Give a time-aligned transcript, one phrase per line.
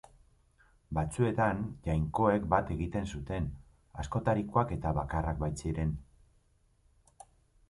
[0.97, 3.51] Batzuetan, jainkoek bat egiten zuten,
[4.05, 5.95] askotarikoak eta bakarrak baitziren.